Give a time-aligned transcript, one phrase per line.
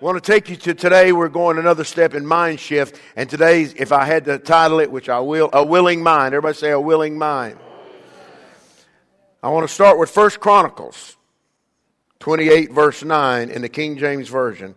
[0.00, 1.10] I want to take you to today.
[1.10, 3.00] We're going another step in mind shift.
[3.16, 6.34] And today, if I had to title it, which I will, a willing mind.
[6.34, 7.58] Everybody say a willing mind.
[9.42, 11.16] I want to start with First Chronicles
[12.20, 14.76] 28, verse 9 in the King James Version.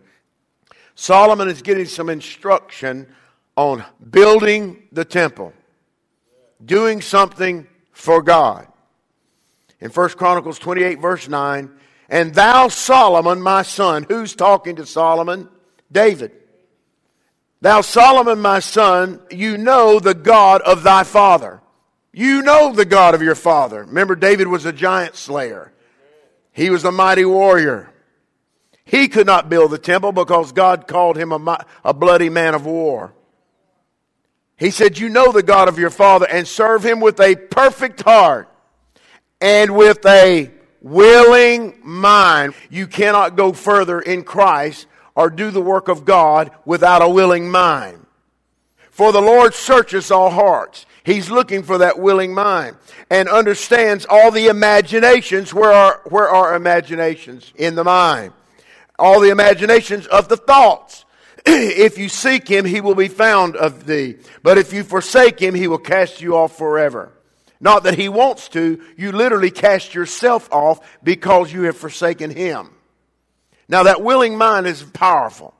[0.96, 3.06] Solomon is getting some instruction
[3.54, 5.52] on building the temple,
[6.64, 8.66] doing something for God.
[9.78, 11.70] In First Chronicles 28, verse 9,
[12.12, 15.48] and thou, Solomon, my son, who's talking to Solomon?
[15.90, 16.32] David.
[17.62, 21.62] Thou, Solomon, my son, you know the God of thy father.
[22.12, 23.84] You know the God of your father.
[23.84, 25.72] Remember, David was a giant slayer.
[26.52, 27.90] He was a mighty warrior.
[28.84, 32.66] He could not build the temple because God called him a, a bloody man of
[32.66, 33.14] war.
[34.58, 38.02] He said, You know the God of your father and serve him with a perfect
[38.02, 38.54] heart
[39.40, 40.50] and with a
[40.82, 42.54] willing mind.
[42.70, 47.50] You cannot go further in Christ or do the work of God without a willing
[47.50, 48.06] mind.
[48.90, 50.84] For the Lord searches all hearts.
[51.04, 52.76] He's looking for that willing mind
[53.10, 55.52] and understands all the imaginations.
[55.52, 57.52] Where are, where are imaginations?
[57.56, 58.32] In the mind.
[58.98, 61.04] All the imaginations of the thoughts.
[61.46, 64.16] if you seek him, he will be found of thee.
[64.42, 67.12] But if you forsake him, he will cast you off forever.
[67.62, 72.70] Not that he wants to, you literally cast yourself off because you have forsaken him.
[73.68, 75.54] Now, that willing mind is powerful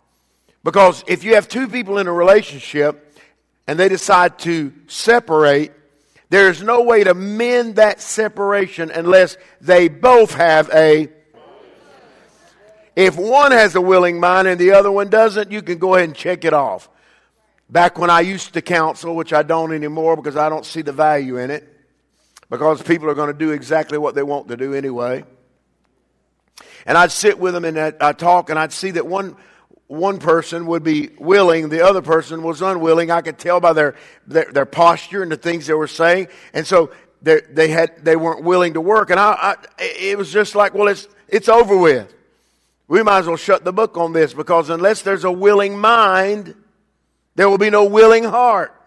[0.64, 3.16] because if you have two people in a relationship
[3.68, 5.70] and they decide to separate,
[6.28, 11.08] there is no way to mend that separation unless they both have a.
[12.96, 16.08] If one has a willing mind and the other one doesn't, you can go ahead
[16.08, 16.90] and check it off.
[17.70, 20.92] Back when I used to counsel, which I don't anymore because I don't see the
[20.92, 21.71] value in it,
[22.52, 25.24] because people are going to do exactly what they want to do anyway.
[26.84, 29.36] And I'd sit with them and I'd talk, and I'd see that one
[29.86, 33.10] one person would be willing, the other person was unwilling.
[33.10, 33.94] I could tell by their
[34.26, 36.92] their, their posture and the things they were saying, and so
[37.22, 39.08] they, they had they weren't willing to work.
[39.08, 42.12] And I, I, it was just like, well, it's it's over with.
[42.86, 46.54] We might as well shut the book on this because unless there's a willing mind,
[47.34, 48.78] there will be no willing heart.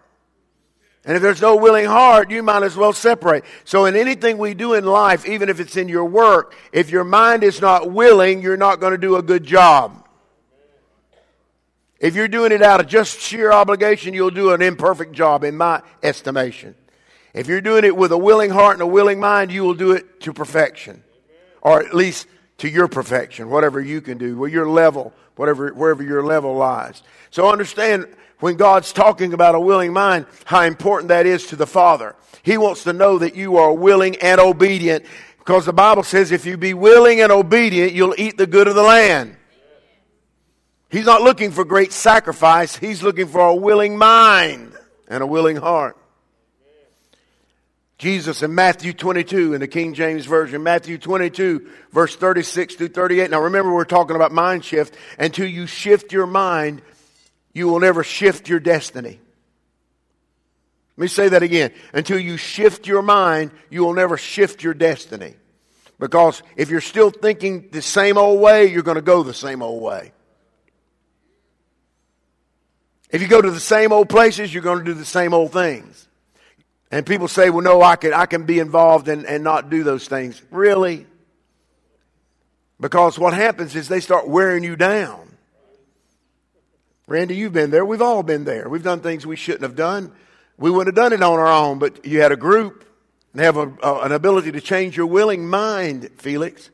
[1.06, 3.44] And if there's no willing heart, you might as well separate.
[3.64, 7.04] So in anything we do in life, even if it's in your work, if your
[7.04, 10.04] mind is not willing, you're not going to do a good job.
[12.00, 15.56] If you're doing it out of just sheer obligation, you'll do an imperfect job, in
[15.56, 16.74] my estimation.
[17.32, 19.92] If you're doing it with a willing heart and a willing mind, you will do
[19.92, 21.04] it to perfection.
[21.62, 22.26] Or at least
[22.58, 27.02] to your perfection, whatever you can do, where your level, whatever, wherever your level lies.
[27.30, 28.08] So understand
[28.40, 32.14] when God's talking about a willing mind, how important that is to the Father.
[32.42, 35.04] He wants to know that you are willing and obedient
[35.38, 38.74] because the Bible says if you be willing and obedient, you'll eat the good of
[38.74, 39.36] the land.
[40.90, 42.76] He's not looking for great sacrifice.
[42.76, 44.72] He's looking for a willing mind
[45.08, 45.96] and a willing heart.
[47.98, 53.30] Jesus in Matthew 22 in the King James Version, Matthew 22, verse 36 through 38.
[53.30, 54.94] Now remember, we're talking about mind shift.
[55.18, 56.82] Until you shift your mind,
[57.56, 59.18] you will never shift your destiny.
[60.98, 61.72] Let me say that again.
[61.94, 65.36] Until you shift your mind, you will never shift your destiny.
[65.98, 69.62] Because if you're still thinking the same old way, you're going to go the same
[69.62, 70.12] old way.
[73.08, 75.50] If you go to the same old places, you're going to do the same old
[75.50, 76.08] things.
[76.90, 79.82] And people say, well, no, I can, I can be involved and, and not do
[79.82, 80.42] those things.
[80.50, 81.06] Really?
[82.78, 85.26] Because what happens is they start wearing you down.
[87.06, 87.84] Randy, you've been there.
[87.84, 88.68] We've all been there.
[88.68, 90.12] We've done things we shouldn't have done.
[90.58, 92.84] We wouldn't have done it on our own, but you had a group
[93.32, 96.70] and have a, a, an ability to change your willing mind, Felix.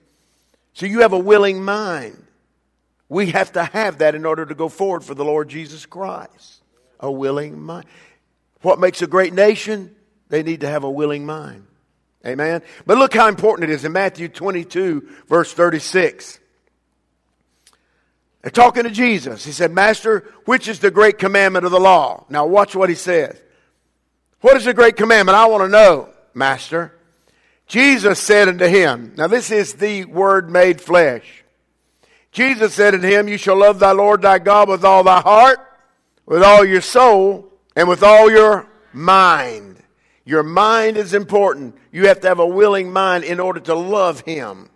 [0.72, 2.24] So you have a willing mind.
[3.08, 6.62] We have to have that in order to go forward for the Lord Jesus Christ.
[7.00, 7.84] A willing mind.
[8.62, 9.94] What makes a great nation?
[10.28, 11.66] They need to have a willing mind.
[12.24, 12.62] Amen.
[12.86, 16.38] But look how important it is in Matthew 22, verse 36.
[18.42, 19.44] They're talking to Jesus.
[19.44, 22.26] He said, Master, which is the great commandment of the law?
[22.28, 23.40] Now watch what he says.
[24.40, 25.36] What is the great commandment?
[25.36, 26.98] I want to know, Master.
[27.68, 31.44] Jesus said unto him, now this is the word made flesh.
[32.32, 35.60] Jesus said unto him, You shall love thy Lord thy God with all thy heart,
[36.26, 39.76] with all your soul, and with all your mind.
[40.24, 41.76] Your mind is important.
[41.92, 44.68] You have to have a willing mind in order to love him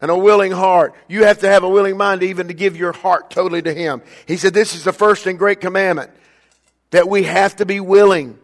[0.00, 0.94] and a willing heart.
[1.08, 4.02] You have to have a willing mind even to give your heart totally to Him.
[4.26, 6.10] He said, This is the first and great commandment
[6.90, 8.38] that we have to be willing.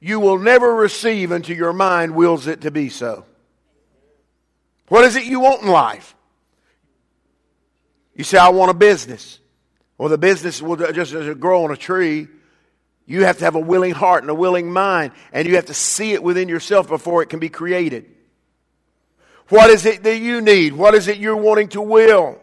[0.00, 3.24] You will never receive until your mind wills it to be so.
[4.88, 6.14] What is it you want in life?
[8.14, 9.38] You say, I want a business.
[9.96, 12.28] Well, the business will just grow on a tree.
[13.06, 15.74] You have to have a willing heart and a willing mind, and you have to
[15.74, 18.06] see it within yourself before it can be created.
[19.48, 20.74] What is it that you need?
[20.74, 22.38] What is it you're wanting to will?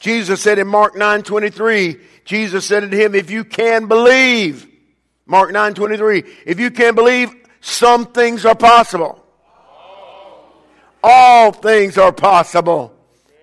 [0.00, 4.66] Jesus said in Mark 9 23, Jesus said to him, If you can believe,
[5.26, 9.24] Mark 9 23, if you can believe, some things are possible.
[11.02, 12.94] All things are possible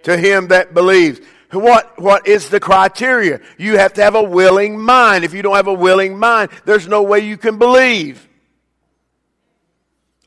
[0.04, 1.22] to him that believes.
[1.52, 3.40] What, what is the criteria?
[3.58, 5.24] You have to have a willing mind.
[5.24, 8.28] If you don't have a willing mind, there's no way you can believe.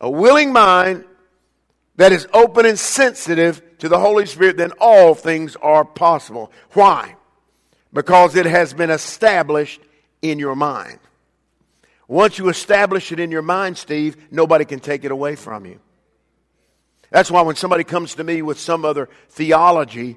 [0.01, 1.05] A willing mind
[2.01, 6.51] that is open and sensitive to the Holy Spirit, then all things are possible.
[6.73, 7.15] Why?
[7.93, 9.83] Because it has been established
[10.23, 10.99] in your mind.
[12.09, 15.79] Once you establish it in your mind, Steve, nobody can take it away from you.
[17.11, 20.17] That's why when somebody comes to me with some other theology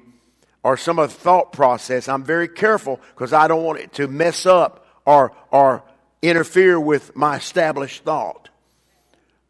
[0.62, 4.46] or some other thought process, I'm very careful because I don't want it to mess
[4.46, 5.82] up or, or
[6.22, 8.43] interfere with my established thought.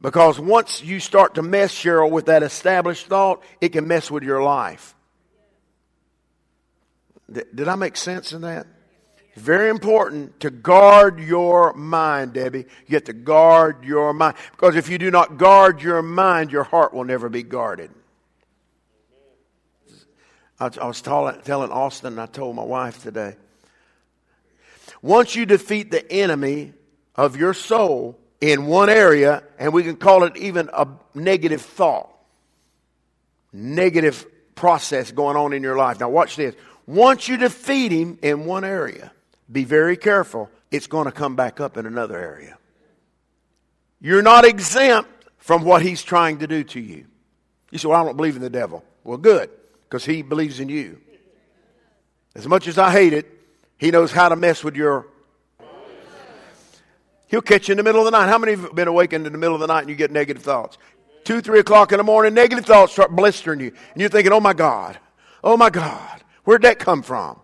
[0.04, 4.22] Because once you start to mess, Cheryl, with that established thought, it can mess with
[4.22, 4.94] your life.
[7.32, 8.66] Did I make sense in that?
[9.34, 12.66] Very important to guard your mind, Debbie.
[12.86, 14.36] You have to guard your mind.
[14.50, 17.90] Because if you do not guard your mind, your heart will never be guarded.
[20.60, 23.36] I, was telling Austin, I told my wife today.
[25.00, 26.74] Once you defeat the enemy
[27.14, 28.18] of your soul,
[28.52, 32.11] in one area, and we can call it even a negative thought,
[33.55, 35.99] negative process going on in your life.
[35.99, 36.55] Now, watch this.
[36.87, 39.12] Once you defeat him in one area,
[39.50, 40.50] be very careful.
[40.70, 42.58] It's going to come back up in another area.
[43.99, 45.08] You're not exempt
[45.38, 47.06] from what he's trying to do to you.
[47.70, 48.85] You say, Well, I don't believe in the devil.
[49.05, 49.49] Well, good,
[49.85, 51.00] because he believes in you.
[52.35, 53.26] As much as I hate it,
[53.79, 55.06] he knows how to mess with your
[57.28, 58.28] He'll catch you in the middle of the night.
[58.28, 59.96] How many of you have been awakened in the middle of the night and you
[59.96, 60.78] get negative thoughts?
[61.24, 63.72] Two, three o'clock in the morning, negative thoughts start blistering you.
[63.92, 64.98] And you're thinking, oh my God,
[65.42, 67.40] oh my God, where'd that come from?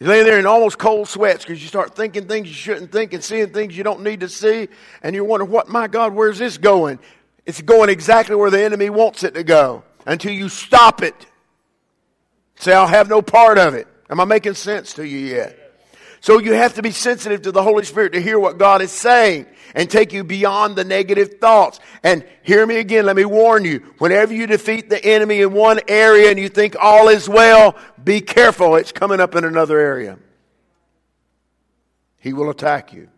[0.00, 3.12] You're laying there in almost cold sweats because you start thinking things you shouldn't think
[3.12, 4.68] and seeing things you don't need to see.
[5.02, 6.98] And you're wondering, what, my God, where's this going?
[7.44, 11.26] It's going exactly where the enemy wants it to go until you stop it.
[12.56, 13.86] Say, I'll have no part of it.
[14.08, 15.59] Am I making sense to you yet?
[16.20, 18.92] So you have to be sensitive to the Holy Spirit to hear what God is
[18.92, 21.80] saying and take you beyond the negative thoughts.
[22.02, 23.78] And hear me again, let me warn you.
[23.98, 28.20] Whenever you defeat the enemy in one area and you think all is well, be
[28.20, 28.76] careful.
[28.76, 30.18] It's coming up in another area.
[32.18, 33.08] He will attack you.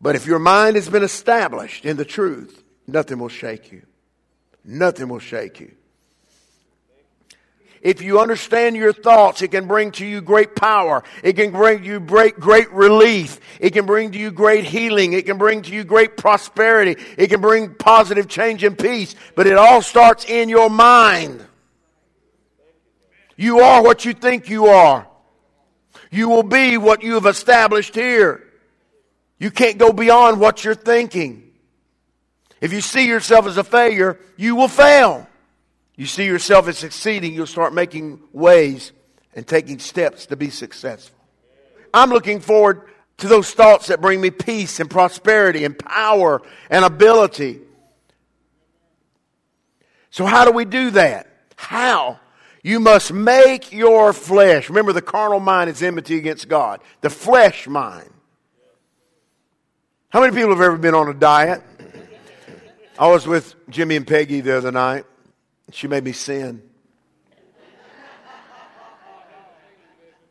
[0.00, 3.82] But if your mind has been established in the truth, nothing will shake you.
[4.64, 5.72] Nothing will shake you.
[7.82, 11.02] If you understand your thoughts, it can bring to you great power.
[11.22, 13.40] It can bring you great, great relief.
[13.58, 15.14] It can bring to you great healing.
[15.14, 17.02] It can bring to you great prosperity.
[17.16, 19.14] It can bring positive change and peace.
[19.34, 21.46] But it all starts in your mind.
[23.34, 25.06] You are what you think you are.
[26.10, 28.46] You will be what you have established here.
[29.38, 31.50] You can't go beyond what you're thinking.
[32.60, 35.26] If you see yourself as a failure, you will fail
[36.00, 38.92] you see yourself as succeeding, you'll start making ways
[39.34, 41.18] and taking steps to be successful.
[41.92, 46.86] I'm looking forward to those thoughts that bring me peace and prosperity and power and
[46.86, 47.60] ability.
[50.08, 51.26] So, how do we do that?
[51.56, 52.18] How?
[52.62, 54.70] You must make your flesh.
[54.70, 56.80] Remember, the carnal mind is enmity against God.
[57.02, 58.08] The flesh mind.
[60.08, 61.62] How many people have ever been on a diet?
[62.98, 65.04] I was with Jimmy and Peggy the other night.
[65.72, 66.62] She made me sin.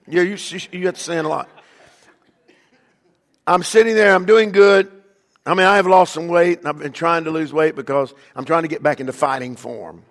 [0.08, 0.38] Yeah, you,
[0.72, 1.50] you have to sin a lot.
[3.46, 4.92] I'm sitting there, I'm doing good.
[5.46, 8.14] I mean, I have lost some weight, and I've been trying to lose weight because
[8.36, 10.04] I'm trying to get back into fighting form.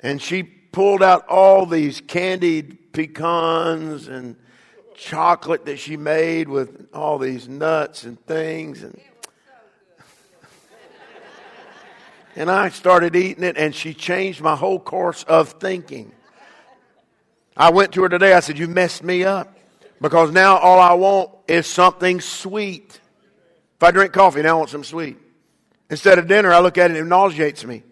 [0.00, 4.36] And she pulled out all these candied pecans and
[4.94, 8.82] chocolate that she made with all these nuts and things.
[8.82, 9.00] And
[12.36, 16.12] And I started eating it, and she changed my whole course of thinking.
[17.56, 18.32] I went to her today.
[18.32, 19.56] I said, You messed me up
[20.00, 23.00] because now all I want is something sweet.
[23.76, 25.18] If I drink coffee, now I want some sweet.
[25.90, 27.82] Instead of dinner, I look at it and it nauseates me.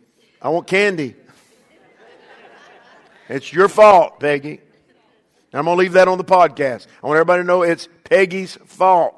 [0.40, 1.16] I want candy.
[3.28, 4.60] It's your fault, Peggy.
[5.52, 6.86] And I'm going to leave that on the podcast.
[7.02, 9.14] I want everybody to know it's Peggy's fault.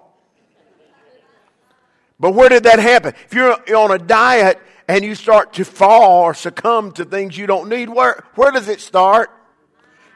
[2.20, 3.14] But where did that happen?
[3.26, 4.58] If you're on a diet
[4.88, 8.68] and you start to fall or succumb to things you don't need, where, where does
[8.68, 9.30] it start?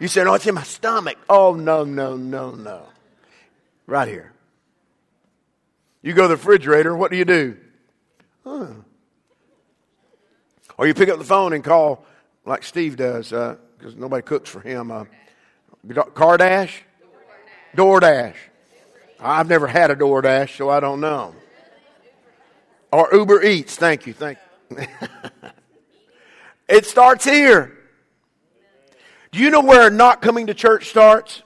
[0.01, 1.19] You say, no, it's in my stomach.
[1.29, 2.87] Oh, no, no, no, no.
[3.87, 4.33] Right here.
[6.01, 7.57] You go to the refrigerator, what do you do?
[8.45, 8.69] Huh.
[10.79, 12.05] Or you pick up the phone and call,
[12.45, 14.91] like Steve does, because uh, nobody cooks for him.
[14.91, 15.05] Uh,
[15.87, 16.73] Cardash?
[17.77, 18.35] DoorDash.
[19.21, 21.35] I've never had a DoorDash, so I don't know.
[22.91, 23.77] Or Uber Eats.
[23.77, 24.13] Thank you.
[24.13, 24.52] Thank you.
[26.69, 27.79] it starts here.
[29.31, 31.43] Do you know where not coming to church starts?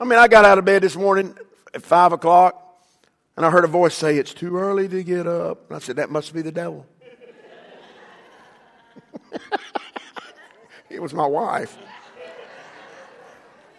[0.00, 1.36] I mean, I got out of bed this morning
[1.74, 2.62] at 5 o'clock
[3.36, 5.68] and I heard a voice say, It's too early to get up.
[5.68, 6.86] And I said, That must be the devil.
[10.90, 11.76] it was my wife.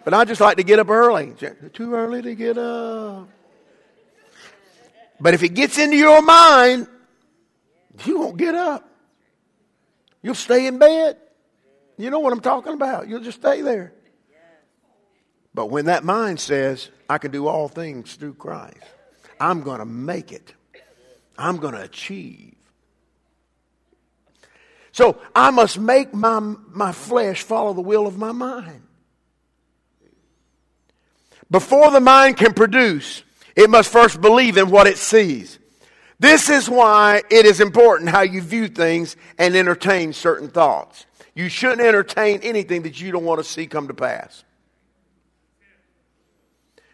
[0.03, 1.33] But I just like to get up early.
[1.73, 3.29] Too early to get up.
[5.19, 6.87] But if it gets into your mind,
[8.05, 8.89] you won't get up.
[10.21, 11.17] You'll stay in bed.
[11.97, 13.07] You know what I'm talking about.
[13.07, 13.93] You'll just stay there.
[15.53, 18.77] But when that mind says, I can do all things through Christ,
[19.39, 20.53] I'm going to make it,
[21.37, 22.55] I'm going to achieve.
[24.91, 28.81] So I must make my, my flesh follow the will of my mind.
[31.49, 33.23] Before the mind can produce,
[33.55, 35.59] it must first believe in what it sees.
[36.19, 41.05] This is why it is important how you view things and entertain certain thoughts.
[41.35, 44.43] You shouldn't entertain anything that you don't want to see come to pass.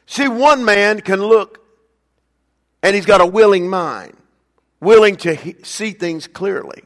[0.06, 1.64] See, one man can look
[2.82, 4.18] and he's got a willing mind,
[4.80, 6.84] willing to see things clearly.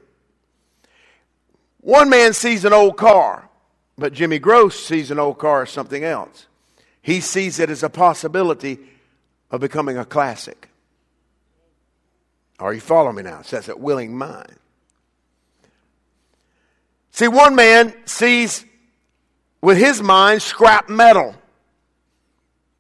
[1.80, 3.50] One man sees an old car,
[3.98, 6.48] but Jimmy Gross sees an old car as something else.
[7.02, 8.80] He sees it as a possibility
[9.54, 10.68] of becoming a classic.
[12.58, 13.42] Are you following me now?
[13.42, 14.56] It says a willing mind.
[17.12, 18.66] See, one man sees
[19.62, 21.36] with his mind scrap metal.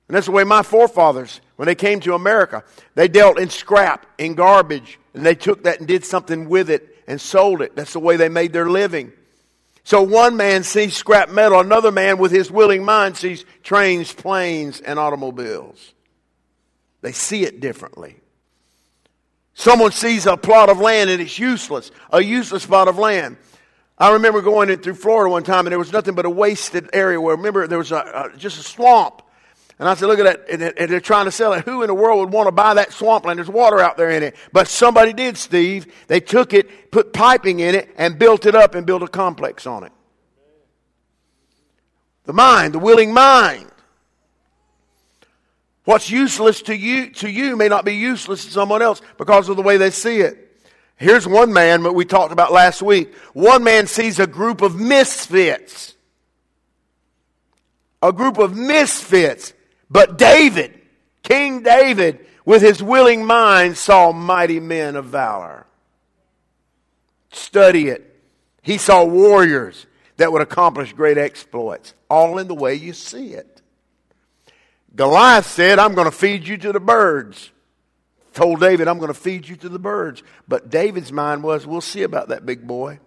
[0.07, 2.63] And that's the way my forefathers, when they came to America,
[2.95, 7.03] they dealt in scrap, in garbage, and they took that and did something with it
[7.07, 7.75] and sold it.
[7.75, 9.13] That's the way they made their living.
[9.83, 14.81] So one man sees scrap metal, another man with his willing mind sees trains, planes,
[14.81, 15.93] and automobiles.
[17.03, 18.15] They see it differently.
[19.53, 23.37] Someone sees a plot of land and it's useless, a useless plot of land.
[23.97, 26.89] I remember going in through Florida one time and there was nothing but a wasted
[26.93, 29.21] area where, remember, there was a, a just a swamp.
[29.77, 30.75] And I said, look at that.
[30.79, 31.65] And they're trying to sell it.
[31.65, 33.37] Who in the world would want to buy that swampland?
[33.37, 34.35] There's water out there in it.
[34.53, 35.93] But somebody did, Steve.
[36.07, 39.67] They took it, put piping in it, and built it up and built a complex
[39.67, 39.91] on it.
[42.23, 43.69] The mind, the willing mind.
[45.85, 49.57] What's useless to you, to you may not be useless to someone else because of
[49.57, 50.39] the way they see it.
[50.95, 53.13] Here's one man that we talked about last week.
[53.33, 55.95] One man sees a group of misfits.
[58.01, 59.53] A group of misfits.
[59.89, 60.79] But David,
[61.23, 65.65] King David, with his willing mind, saw mighty men of valor.
[67.31, 68.21] Study it.
[68.61, 69.85] He saw warriors
[70.17, 73.52] that would accomplish great exploits, all in the way you see it.
[74.95, 77.51] Goliath said, I'm going to feed you to the birds.
[78.33, 80.23] Told David, I'm going to feed you to the birds.
[80.47, 82.99] But David's mind was, we'll see about that big boy.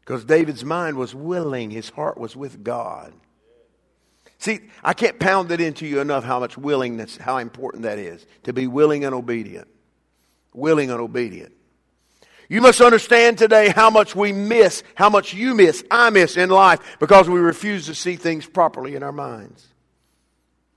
[0.00, 3.12] Because David's mind was willing, his heart was with God.
[4.38, 8.24] See, I can't pound it into you enough how much willingness, how important that is
[8.44, 9.68] to be willing and obedient.
[10.54, 11.52] Willing and obedient.
[12.48, 16.48] You must understand today how much we miss, how much you miss, I miss in
[16.48, 19.66] life because we refuse to see things properly in our minds.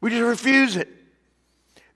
[0.01, 0.89] We just refuse it.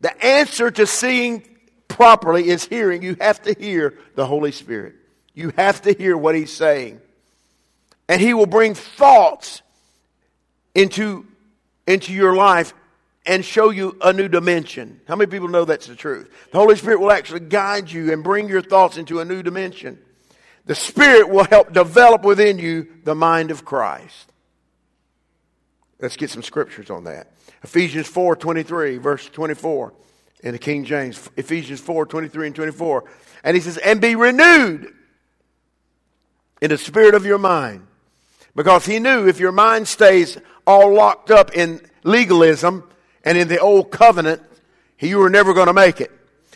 [0.02, 1.44] The answer to seeing
[1.88, 3.02] properly is hearing.
[3.02, 4.96] You have to hear the Holy Spirit.
[5.34, 7.02] You have to hear what He's saying.
[8.08, 9.62] And He will bring thoughts
[10.74, 11.26] into
[11.88, 12.74] into your life
[13.26, 15.02] and show you a new dimension.
[15.08, 16.32] How many people know that's the truth?
[16.52, 20.00] The Holy Spirit will actually guide you and bring your thoughts into a new dimension.
[20.66, 24.32] The Spirit will help develop within you the mind of Christ.
[26.00, 27.32] Let's get some scriptures on that.
[27.64, 29.94] Ephesians 4 23, verse 24
[30.44, 31.30] in the King James.
[31.38, 33.04] Ephesians 4 23 and 24.
[33.44, 34.94] And he says, And be renewed
[36.62, 37.88] in the spirit of your mind.
[38.56, 42.90] Because he knew if your mind stays all locked up in legalism
[43.24, 44.42] and in the old covenant,
[45.00, 46.12] you were never going to make it.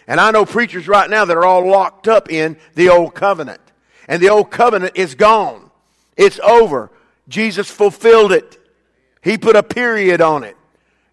[0.07, 3.61] And I know preachers right now that are all locked up in the old covenant.
[4.07, 5.69] And the old covenant is gone.
[6.17, 6.89] It's over.
[7.27, 8.57] Jesus fulfilled it.
[9.21, 10.55] He put a period on it.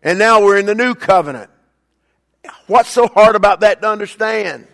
[0.03, 1.51] And now we're in the new covenant.
[2.67, 4.67] What's so hard about that to understand?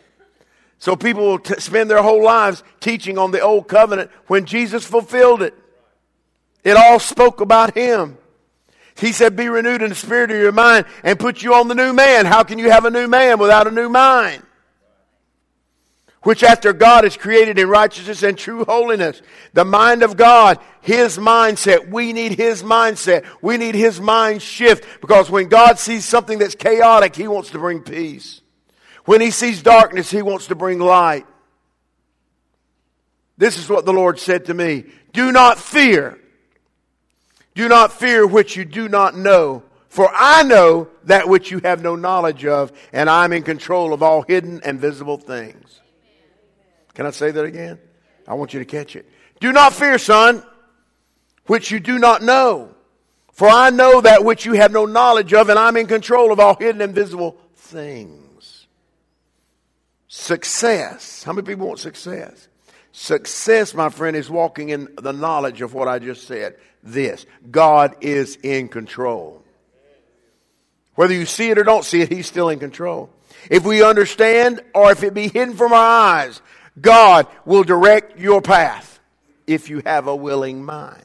[0.79, 4.85] So people will t- spend their whole lives teaching on the old covenant when Jesus
[4.85, 5.55] fulfilled it.
[6.65, 8.19] It all spoke about him.
[8.97, 11.75] He said, Be renewed in the spirit of your mind and put you on the
[11.75, 12.27] new man.
[12.27, 14.43] How can you have a new man without a new mind?
[16.23, 19.21] Which after God is created in righteousness and true holiness.
[19.55, 21.91] The mind of God, His mindset.
[21.91, 23.26] We need His mindset.
[23.43, 27.59] We need His mind shift because when God sees something that's chaotic, He wants to
[27.59, 28.41] bring peace.
[29.05, 31.26] When He sees darkness, He wants to bring light.
[33.37, 34.85] This is what the Lord said to me.
[35.12, 36.21] Do not fear.
[37.57, 41.83] Do not fear which you do not know, for I know that which you have
[41.83, 45.82] no knowledge of, and I'm in control of all hidden and visible things.
[46.95, 47.79] Can I say that again?
[48.27, 49.09] I want you to catch it.
[49.41, 50.43] Do not fear, son,
[51.47, 52.75] which you do not know,
[53.33, 56.39] for I know that which you have no knowledge of, and I'm in control of
[56.39, 58.67] all hidden and visible things.
[60.07, 61.25] Success.
[61.25, 62.49] How many people want success?
[62.93, 66.57] Success, my friend, is walking in the knowledge of what I just said.
[66.83, 69.43] This God is in control.
[70.95, 73.09] Whether you see it or don't see it, He's still in control.
[73.51, 76.43] If we understand or if it be hidden from our eyes,
[76.81, 79.00] God will direct your path
[79.47, 81.05] if you have a willing mind.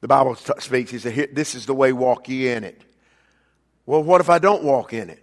[0.00, 2.80] The Bible speaks, He said, This is the way, walk ye in it.
[3.84, 5.22] Well, what if I don't walk in it?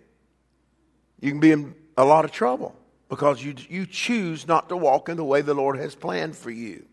[1.19, 2.75] You can be in a lot of trouble
[3.09, 6.51] because you, you choose not to walk in the way the Lord has planned for
[6.51, 6.85] you.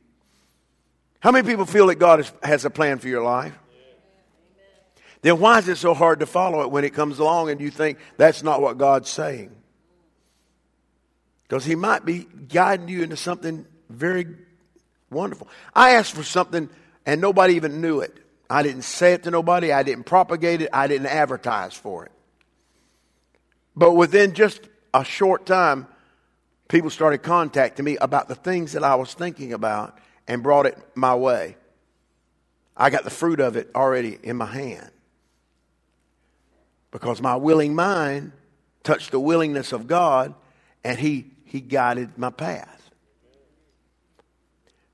[1.20, 3.58] How many people feel that God has a plan for your life?
[5.22, 7.70] Then why is it so hard to follow it when it comes along and you
[7.70, 9.50] think that's not what God's saying?
[11.54, 14.26] Because He might be guiding you into something very
[15.08, 15.46] wonderful.
[15.72, 16.68] I asked for something
[17.06, 18.12] and nobody even knew it.
[18.50, 22.12] I didn't say it to nobody, I didn't propagate it, I didn't advertise for it.
[23.76, 25.86] But within just a short time,
[26.66, 29.96] people started contacting me about the things that I was thinking about
[30.26, 31.56] and brought it my way.
[32.76, 34.90] I got the fruit of it already in my hand.
[36.90, 38.32] Because my willing mind
[38.82, 40.34] touched the willingness of God
[40.82, 42.90] and He, he guided my path.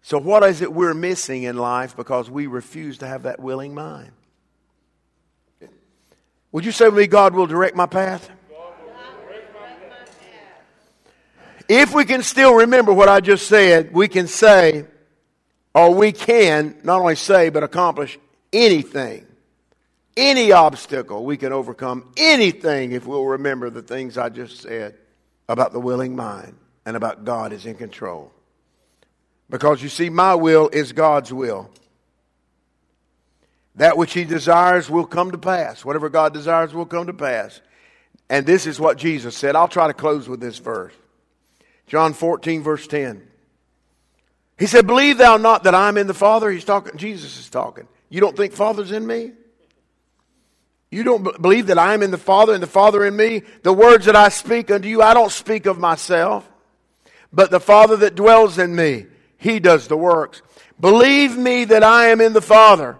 [0.02, 3.72] So, what is it we're missing in life because we refuse to have that willing
[3.72, 4.12] mind?
[6.52, 8.28] Would you say with me, God will direct my path?
[11.66, 14.84] If we can still remember what I just said, we can say,
[15.74, 18.18] or we can not only say, but accomplish
[18.52, 19.24] anything.
[20.14, 24.99] Any obstacle we can overcome anything if we'll remember the things I just said
[25.50, 26.54] about the willing mind
[26.86, 28.30] and about God is in control.
[29.50, 31.68] Because you see, my will is God's will.
[33.74, 35.84] That which He desires will come to pass.
[35.84, 37.60] Whatever God desires will come to pass.
[38.28, 39.56] And this is what Jesus said.
[39.56, 40.92] I'll try to close with this verse.
[41.88, 43.26] John 14, verse 10.
[44.56, 46.48] He said, Believe thou not that I'm in the Father?
[46.48, 47.88] He's talking, Jesus is talking.
[48.08, 49.32] You don't think Father's in me?
[50.90, 53.42] You don't believe that I'm in the Father and the Father in me?
[53.62, 56.48] The words that I speak unto you, I don't speak of myself,
[57.32, 59.06] but the Father that dwells in me,
[59.38, 60.42] he does the works.
[60.80, 62.96] Believe me that I am in the Father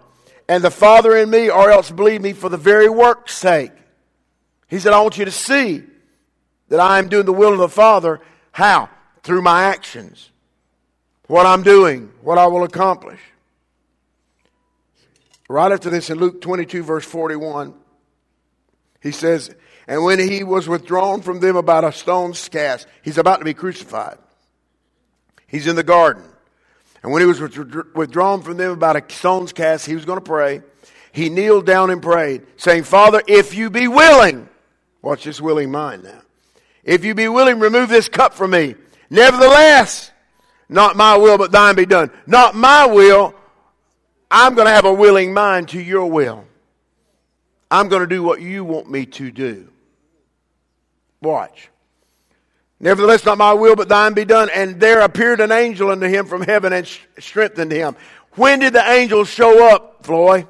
[0.47, 3.71] and the Father in me, or else believe me for the very work's sake.
[4.67, 5.83] He said, I want you to see
[6.69, 8.89] that I am doing the will of the Father how?
[9.23, 10.29] Through my actions.
[11.27, 13.19] What I'm doing, what I will accomplish.
[15.47, 17.73] Right after this in Luke 22, verse 41,
[19.01, 19.53] he says,
[19.87, 23.53] And when he was withdrawn from them about a stone's cast, he's about to be
[23.53, 24.17] crucified.
[25.47, 26.23] He's in the garden.
[27.03, 30.23] And when he was withdrawn from them about a stone's cast, he was going to
[30.23, 30.61] pray.
[31.11, 34.47] He kneeled down and prayed, saying, Father, if you be willing,
[35.01, 36.21] watch this willing mind now.
[36.83, 38.75] If you be willing, remove this cup from me.
[39.09, 40.11] Nevertheless,
[40.69, 42.11] not my will, but thine be done.
[42.25, 43.35] Not my will.
[44.29, 46.45] I'm going to have a willing mind to your will.
[47.71, 49.69] I'm going to do what you want me to do.
[51.21, 51.69] Watch.
[52.79, 54.49] Nevertheless, not my will, but thine be done.
[54.53, 56.85] And there appeared an angel unto him from heaven and
[57.19, 57.95] strengthened him.
[58.33, 60.47] When did the angel show up, Floyd?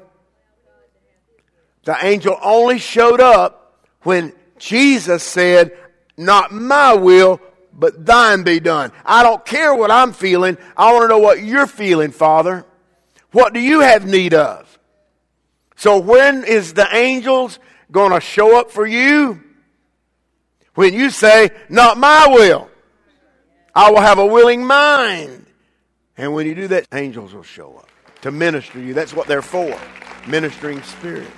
[1.84, 5.76] The angel only showed up when Jesus said,
[6.16, 7.40] not my will,
[7.72, 8.92] but thine be done.
[9.04, 10.58] I don't care what I'm feeling.
[10.76, 12.64] I want to know what you're feeling, Father.
[13.30, 14.71] What do you have need of?
[15.82, 17.58] So when is the angels
[17.90, 19.42] going to show up for you?
[20.76, 22.70] When you say, not my will.
[23.74, 25.44] I will have a willing mind.
[26.16, 27.88] And when you do that, angels will show up
[28.20, 28.94] to minister you.
[28.94, 29.76] That's what they're for.
[30.28, 31.28] Ministering spirits.